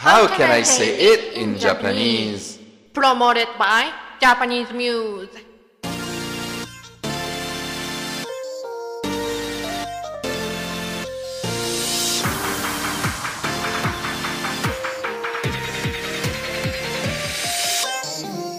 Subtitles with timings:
[0.00, 2.58] How can I say it in Japanese?
[2.94, 5.28] Promoted by Japanese Muse.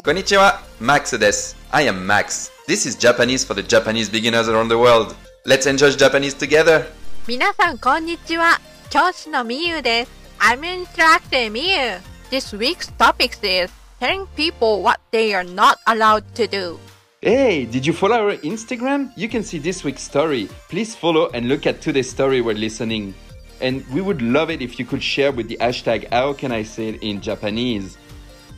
[0.04, 1.58] こんにちは、Max です。
[1.72, 2.52] I am Max.
[2.68, 5.16] This is Japanese for the Japanese beginners around the world.
[5.48, 6.86] Let's enjoy Japanese together.
[7.28, 8.60] 皆さんこんにちは。
[8.92, 10.12] 教師のみゆです。
[10.44, 12.02] I'm instructor Miyu.
[12.32, 16.80] This week's topic is telling people what they are not allowed to do.
[17.22, 19.14] Hey, did you follow our Instagram?
[19.16, 20.50] You can see this week's story.
[20.68, 23.14] Please follow and look at today's story while listening.
[23.62, 26.64] And we would love it if you could share with the hashtag how can I
[26.64, 28.00] say it in Japanese.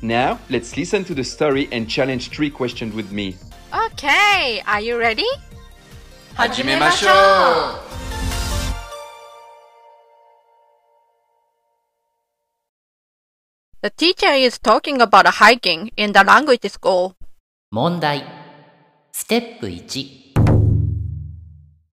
[0.01, 3.35] Now, let's listen to the story and challenge three questions with me.
[3.91, 5.27] Okay, are you ready?
[6.35, 7.09] 始めましょ
[7.99, 8.02] う
[13.83, 17.17] The teacher is talking about hiking in the language school.
[17.69, 18.23] 問題
[19.11, 20.33] ステップ1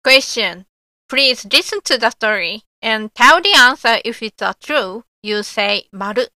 [0.04, 0.66] Question
[1.08, 5.88] Please listen to the story and tell the answer if it's a true, you say
[5.92, 6.28] 丸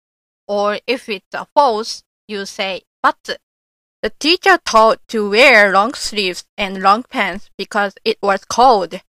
[0.48, 3.36] or if it's a false, you say batsu.
[4.00, 9.02] The teacher told to wear long sleeves and long pants because it was cold.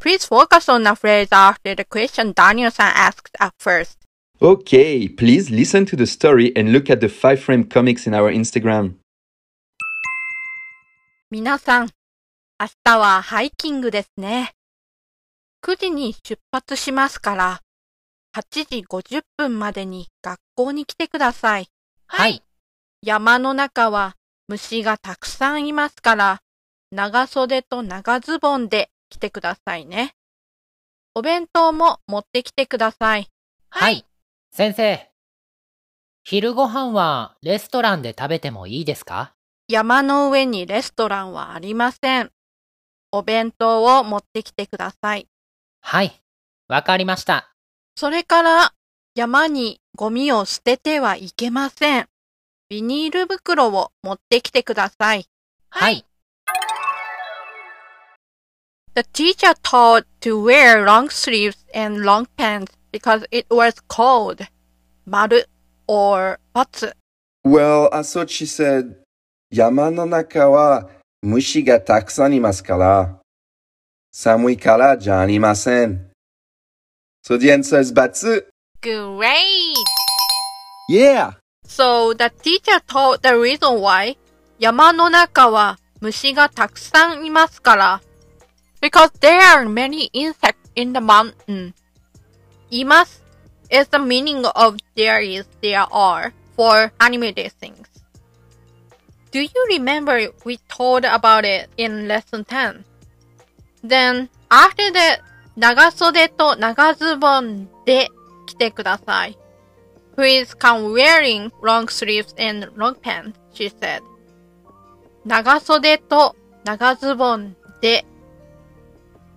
[0.00, 4.01] Please focus on the phrase after the question Daniel-san asked at first.
[4.42, 8.28] Okay, please listen to the story and look at the five frame comics in our
[8.28, 8.94] Instagram.
[11.30, 11.90] 皆さん、
[12.58, 14.50] 明日はハイキングですね。
[15.64, 17.60] 9時に出発しますから、
[18.34, 21.68] 8時50分までに学校に来てください。
[22.08, 22.42] はい。
[23.00, 24.16] 山の中は
[24.48, 26.40] 虫がたくさんいますから、
[26.90, 30.16] 長袖と長ズボンで来てくださいね。
[31.14, 33.28] お弁当も持ってきてください。
[33.70, 34.04] はい。
[34.54, 35.08] 先生。
[36.24, 39.32] 昼ご飯はレストランで食べてもいいですか？
[39.66, 42.30] 山の上にレストランはありません。
[43.12, 45.26] お弁当を持ってきてください。
[45.80, 46.20] はい。
[46.68, 47.54] わかりました。
[47.96, 48.74] それから
[49.14, 52.08] 山にゴミを捨ててはいけません。
[52.68, 55.24] ビニール袋を持ってきてください。
[55.70, 56.04] はい。
[58.94, 64.46] The teacher taught to wear long sleeves and long pants because it was cold.
[65.06, 65.40] maru
[65.86, 66.90] or batsu?
[67.44, 68.96] Well, as such, she said,
[69.50, 70.82] Yama no naka wa
[71.24, 73.20] mushi ga takusan imasu kara,
[74.14, 76.08] samui kara ja animasen.
[77.24, 78.40] So the answer is batsu.
[78.80, 79.76] Great!
[80.88, 81.32] Yeah!
[81.64, 84.16] So the teacher taught the reason why
[84.58, 88.00] Yama no naka wa mushi ga takusan imasu kara.
[88.80, 91.74] Because there are many insects in the mountain.
[92.72, 93.21] Imasu
[93.71, 97.87] is the meaning of there is, there are for animated things.
[99.31, 102.85] Do you remember we told about it in lesson 10?
[103.83, 105.21] Then, after that,
[105.57, 108.09] 長袖と長ズボンで
[108.45, 109.37] 来てください。
[110.15, 114.01] Please come wearing long sleeves and long pants, she said.
[115.25, 118.05] 長袖と長ズボンで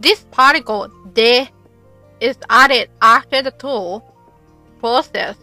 [0.00, 1.52] This particle で
[2.20, 4.02] is added after the tool,
[4.85, 5.35] process,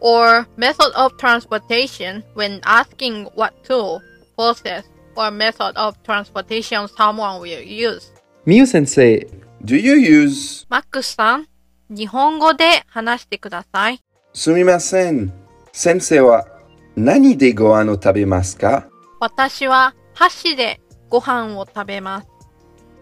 [0.00, 4.02] or method of transportation when asking what tool,
[4.36, 4.82] process,
[5.14, 8.10] or method of transportation someone will use.
[8.44, 9.24] Miyu sensei,
[9.64, 11.46] Do you use マックスさん、
[11.90, 14.00] 日本語で話してください。
[14.34, 15.32] すみません。
[15.72, 16.46] 先生は
[16.96, 18.88] 何でご飯を食べますか
[19.20, 22.28] 私は箸でご飯を食べます。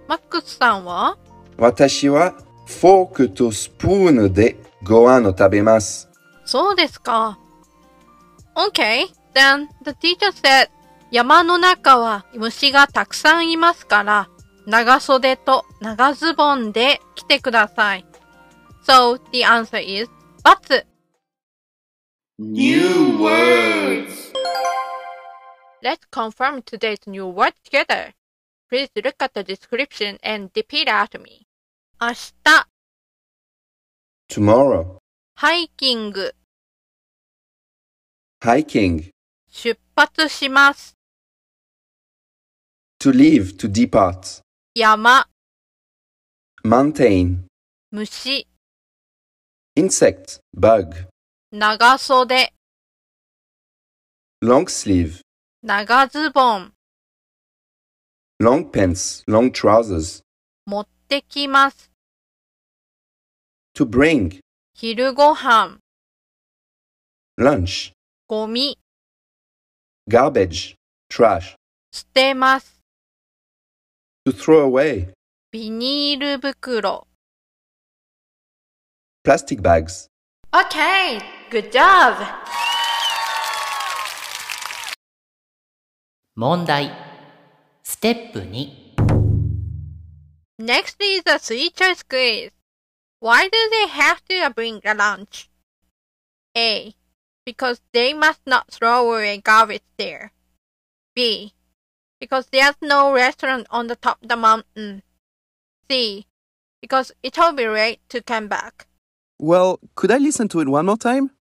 [0.09, 1.17] マックスさんは
[1.57, 2.35] 私は
[2.67, 6.09] フォークとスプーンでご飯を食べます。
[6.45, 7.39] そうですか。
[8.55, 10.69] Okay, then the teacher said
[11.11, 14.29] 山の中は虫がたくさんいますから
[14.67, 18.07] 長袖と長ズボンで来てください。
[18.87, 20.09] So the answer is
[20.45, 20.85] ×。
[22.39, 24.33] New words.
[25.83, 28.13] Let's confirm today's new word together.
[28.69, 31.47] Please look at the description and repeat after me.
[32.01, 32.67] 明日、
[34.29, 34.99] tomorrow,
[35.37, 36.35] ハイキング、
[38.43, 39.11] hiking,
[39.51, 40.95] 出発します。
[42.99, 44.41] to leave, to depart,
[44.75, 45.27] 山、
[46.65, 47.45] mountain,
[47.93, 48.47] 虫、
[49.77, 51.07] insect, bug,
[51.53, 52.53] 長袖、
[54.43, 55.21] long sleeve,
[55.63, 56.73] 長ズボン、
[58.43, 60.23] long pants, long trousers,
[60.67, 61.96] 持ってきます。
[63.77, 64.41] To bring,
[64.75, 65.77] 昼ご飯、
[67.39, 67.93] lunch,
[68.27, 68.79] ゴミ、
[70.09, 70.77] garbage,
[71.11, 71.57] trash,
[71.93, 72.81] 捨てます。
[74.27, 75.13] to throw away,
[75.53, 77.07] ビニール袋。
[79.23, 80.07] plastic bags,
[80.53, 81.21] Okay,
[81.51, 82.17] good job!
[86.35, 86.91] 問題。
[87.83, 88.87] ステップ2。
[90.61, 92.56] Next is a choice quiz.
[93.20, 95.50] Why do they have to bring a lunch?
[96.58, 96.96] A.
[97.46, 100.32] Because they must not throw away garbage there.
[101.16, 101.54] B.
[102.20, 105.04] Because there's no restaurant on the top of the mountain.
[105.90, 106.26] C.
[106.82, 108.88] Because it'll be late to come back.
[109.40, 111.32] Well, could I listen to it one more time?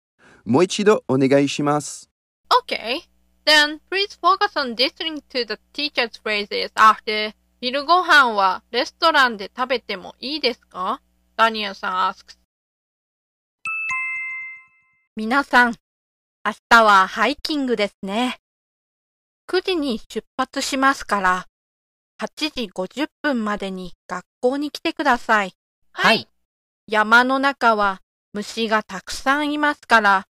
[0.44, 2.10] もう一度お願いします。
[2.50, 3.02] Okay.
[3.44, 11.00] Then please focus on listening to the teacher's phrases after 昼ご飯はレストランで食べてもいいですか
[11.37, 12.37] Daniel さん asks.
[15.17, 15.75] 皆さん、
[16.45, 18.37] 明日はハイキングですね。
[19.49, 21.47] 9時に出発しますから、
[22.21, 25.51] 8時50分までに学校に来てください。
[25.91, 26.29] はい。
[26.87, 27.99] 山の中は
[28.31, 30.27] 虫がたくさんいますから、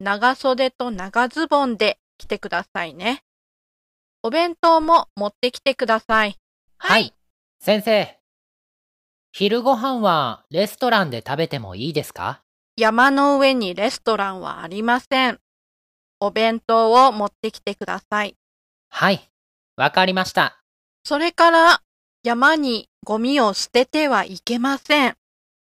[0.00, 3.22] 長袖と長ズボンで来てくださいね。
[4.24, 6.36] お弁当も持ってきてください。
[6.78, 7.14] はい。
[7.60, 8.17] 先生。
[9.32, 12.42] 昼ご飯はレストランで食べてもいいですか？
[12.76, 15.38] 山の上にレストランはありません。
[16.20, 18.36] お弁当を持ってきてください。
[18.88, 19.20] はい。
[19.76, 20.60] わかりました。
[21.04, 21.82] それから、
[22.24, 25.16] 山にゴミを捨ててはいけません。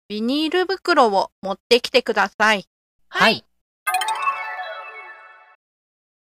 [0.07, 2.65] ビニール袋を持ってきてください。
[3.09, 3.45] はい。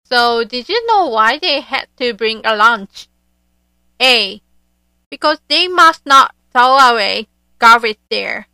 [0.09, 3.09] So, did you know why they had to bring a lunch?
[3.99, 4.41] A.
[5.09, 7.28] Because they must not throw away
[7.58, 8.46] garbage there.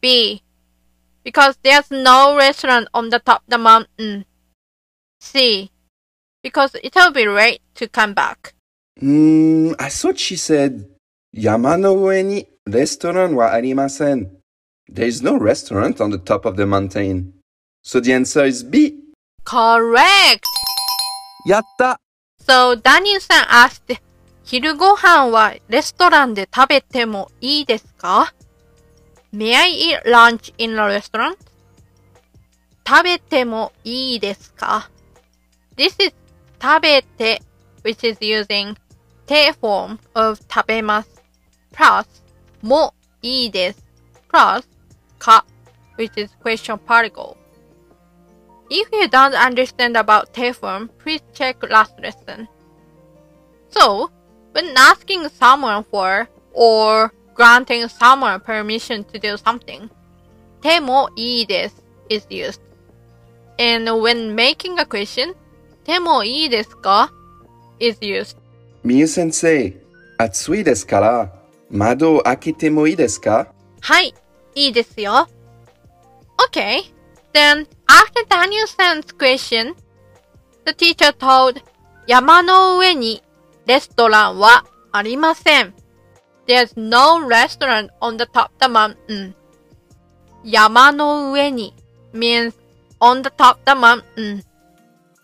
[0.00, 0.42] B.
[1.24, 4.24] Because there's no restaurant on the top of the mountain.
[5.20, 5.70] C.
[6.42, 8.54] Because it'll be late to come back.
[8.98, 10.86] Hmm, I thought she said
[11.32, 14.30] 山の上にレストランはありません.
[14.90, 17.32] There is no restaurant on the top of the mountain.
[17.82, 18.94] So the answer is B.
[19.44, 20.40] Correct!
[21.46, 22.00] やった
[22.40, 24.00] So, Daniel さん asked,
[24.43, 28.33] 昼ご飯はレストランで食べてもいいですか
[29.33, 31.37] ?May I eat lunch in a restaurant?
[32.85, 34.89] 食べてもいいですか
[35.77, 36.13] ?This is
[36.61, 37.41] 食べて
[37.83, 38.75] which is using
[39.25, 41.23] 手 form of 食べます
[41.73, 42.05] plus
[42.61, 43.85] もいいです
[44.31, 44.65] plus
[45.17, 45.45] か
[45.97, 47.37] which is question particle.
[48.69, 52.47] If you don't understand about Teflon, please check last lesson.
[53.69, 54.09] So,
[54.53, 59.89] when asking someone for or granting someone permission to do something,
[60.61, 61.73] temo iides
[62.09, 62.61] is used.
[63.59, 65.33] And when making a question,
[65.85, 67.09] temo ii ka
[67.79, 68.37] is used.
[68.85, 69.73] Miyu sensei,
[70.19, 71.31] atsui desu kara,
[71.69, 72.21] mado
[72.71, 72.85] mo
[73.21, 73.47] ka?
[73.81, 74.11] Hai,
[74.55, 75.25] yo.
[76.45, 76.83] Okay,
[77.33, 79.75] then after Daniel-san's question,
[80.65, 81.61] the teacher told
[82.07, 83.21] Yamano ue ni
[83.66, 85.74] レストランはありません。
[86.46, 89.34] There's no restaurant on the top of the mountain.
[90.44, 91.74] 山の上に
[92.14, 92.54] means
[93.00, 94.42] on the top of the mountain.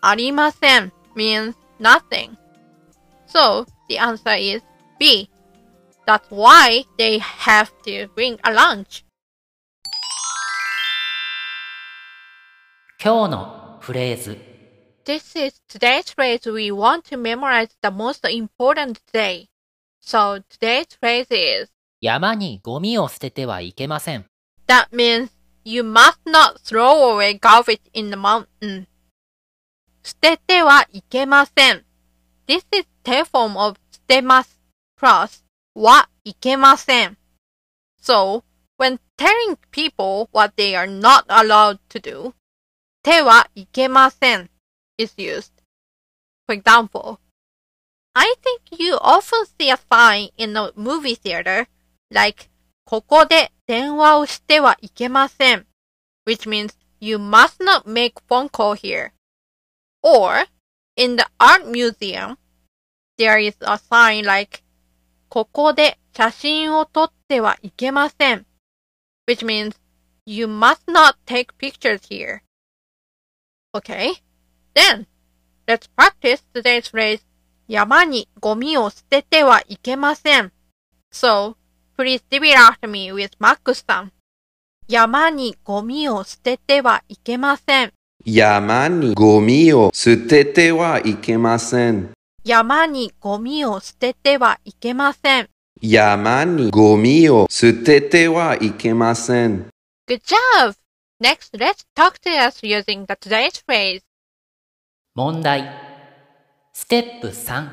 [0.01, 2.35] ありません means nothing.
[3.27, 4.63] So the answer is
[4.99, 5.29] B.
[6.05, 9.03] That's why they have to bring a lunch.
[13.03, 14.48] 今日のフレーズ。
[15.05, 19.49] This is today's phrase we want to memorize the most important day.
[20.01, 21.69] So today's phrase is
[22.01, 24.25] 山にゴミを捨ててはいけません。
[24.67, 25.29] that means
[25.63, 28.87] you must not throw away garbage in the mountain.
[30.03, 31.85] 捨ててはいけません。
[32.47, 34.59] This is the form of 捨てます
[34.99, 35.43] plus
[35.75, 37.17] はいけません。
[38.01, 38.43] So,
[38.77, 42.33] when telling people what they are not allowed to do,
[43.03, 44.49] てはいけません
[44.99, 45.51] is used.
[46.47, 47.19] For example,
[48.15, 51.67] I think you often see a sign in a movie theater
[52.11, 52.49] like
[52.85, 55.65] ここで電話をしてはいけません
[56.25, 59.11] which means you must not make phone call here.
[60.01, 60.45] Or,
[60.95, 62.37] in the art museum,
[63.17, 64.63] there is a sign like
[65.29, 68.45] ここで写真を撮ってはいけません
[69.27, 69.75] which means
[70.25, 72.41] you must not take pictures here.
[73.73, 74.13] Okay?
[74.80, 75.06] Then,
[75.68, 77.20] let's practice today's phrase
[77.68, 80.52] 山にゴミを捨ててはいけません
[81.12, 81.56] So,
[81.98, 84.12] please repeat after me with Max さん。
[84.88, 87.92] 山にゴミを捨ててはいけません。
[88.24, 92.12] 山にゴミを捨ててはいけません。
[92.42, 95.48] 山にゴミを捨ててはいけません。
[95.82, 99.68] 山にゴミを捨ててはいけません。
[100.08, 100.74] Good job!
[101.22, 104.00] Next, let's talk to us using the today's phrase.
[105.22, 105.70] 問題。
[106.72, 107.68] ステップ3。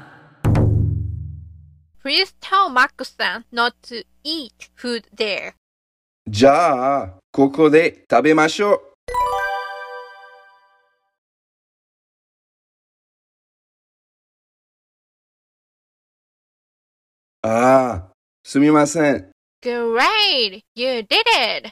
[2.03, 5.53] Please tell Max-san not to eat food there.
[6.27, 8.81] じゃあ、ここで食べましょう。
[17.43, 18.11] ああ、
[18.43, 19.31] すみません。
[19.63, 20.63] Great!
[20.75, 21.23] You did
[21.63, 21.71] it!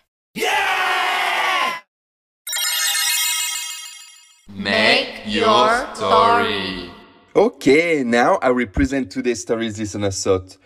[4.54, 6.90] Make your story.
[7.34, 10.56] Okay, now I represent today's story's listener thought.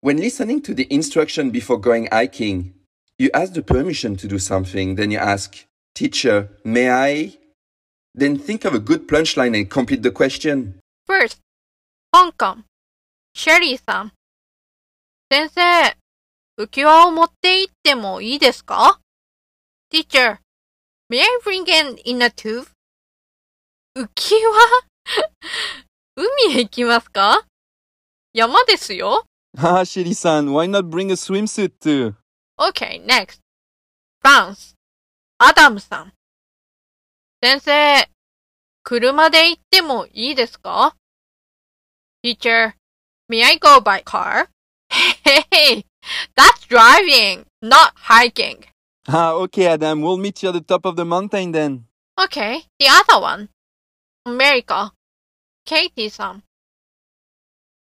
[0.00, 2.74] When listening to the instruction before going hiking,
[3.18, 7.38] you ask the permission to do something, then you ask, Teacher, may I?
[8.14, 10.80] Then think of a good punchline and complete the question.
[11.06, 11.38] First,
[12.12, 12.64] 香港。
[13.34, 14.12] シェリーさん。
[15.30, 15.96] 先生、
[16.58, 19.00] 浮き輪を持って行ってもいいですか
[19.90, 20.38] ?Teacher,
[21.10, 22.66] may I bring in in a tube?
[23.96, 24.50] 浮き輪
[26.16, 27.44] 海へ行きますか
[28.32, 29.24] 山ですよ。
[29.56, 32.14] Ah, Shiri-san, why not bring a swimsuit too?
[32.58, 33.40] Okay, next.
[34.24, 34.74] France.
[35.38, 36.12] アダムさん。
[37.42, 38.08] 先生、
[38.82, 40.96] 車で行ってもいいですか
[42.24, 42.72] ?Teacher,
[43.28, 44.48] may I go by car?
[44.90, 45.84] Hey,
[46.36, 48.64] that's driving, not hiking.
[49.06, 51.84] Ah, okay, Adam, we'll meet you at the top of the mountain then.
[52.18, 53.48] Okay, the other one.
[54.26, 54.92] America.
[55.64, 56.44] Katie さん。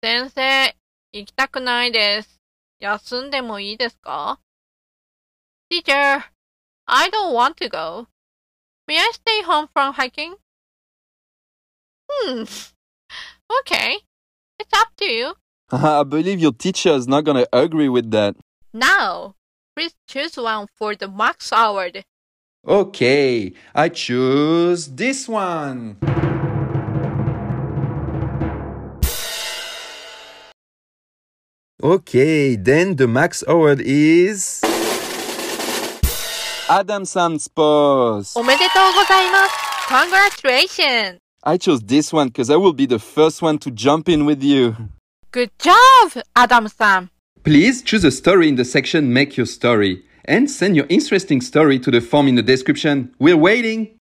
[0.03, 0.75] 先生、
[1.11, 2.39] 行きたくないです。
[2.79, 4.39] 休んでもいいですか
[5.71, 6.23] ?Teacher,
[6.85, 8.07] I don't want to go.
[8.87, 10.35] May I stay home from hiking?
[12.09, 12.43] Hmm.
[13.61, 13.99] Okay.
[14.59, 15.35] It's up to you.
[15.71, 18.35] Ah, I believe your teacher is not gonna agree with that.
[18.73, 19.35] Now,
[19.75, 22.05] please choose one for the Max Award.
[22.66, 25.96] Okay, I choose this one.
[31.82, 34.60] Okay, then the max award is
[36.68, 38.34] Adam Sanspos.
[39.88, 41.18] Congratulations!
[41.42, 44.40] I chose this one because I will be the first one to jump in with
[44.40, 44.76] you.
[45.32, 47.10] Good job, Adam-san.
[47.42, 51.79] Please choose a story in the section Make Your Story and send your interesting story
[51.79, 53.13] to the form in the description.
[53.19, 53.97] We're waiting!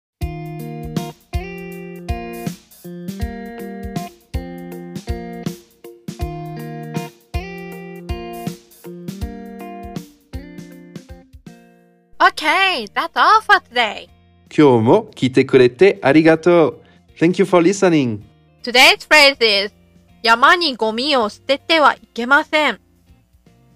[12.18, 14.08] Okay, that's all for today.
[14.50, 16.80] 今日も聞いてくれてありがとう。
[17.18, 18.20] Thank you for listening.
[18.62, 19.74] Today's phrase is
[20.22, 22.80] 山にゴミを捨ててはいけません。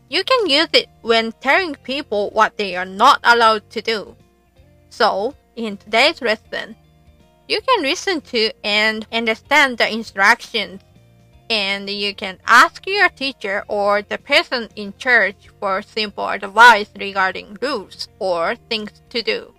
[0.08, 4.16] You can use it when telling people what they are not allowed to do.
[4.88, 6.75] So, in today's lesson,
[7.49, 10.80] you can listen to and understand the instructions,
[11.49, 17.56] and you can ask your teacher or the person in charge for simple advice regarding
[17.60, 19.54] rules or things to do.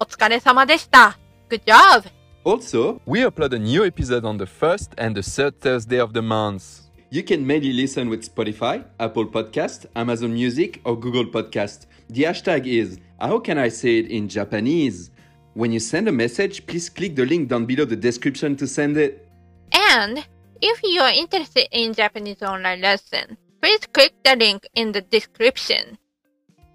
[0.00, 1.18] お疲れ様でした。
[1.48, 2.08] Good job!
[2.44, 6.22] Also, we upload a new episode on the first and the third Thursday of the
[6.22, 6.81] month.
[7.12, 11.86] You can mainly listen with Spotify, Apple Podcast, Amazon Music, or Google Podcast.
[12.08, 15.10] The hashtag is How can I say it in Japanese?
[15.54, 18.96] When you send a message, please click the link down below the description to send
[18.96, 19.26] it.
[19.72, 20.24] And
[20.60, 25.98] if you are interested in Japanese online lesson, please click the link in the description.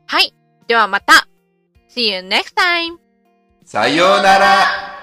[0.08, 0.34] はい。
[0.68, 1.28] ではまた。
[1.90, 2.98] See you next time!
[3.64, 4.97] さようなら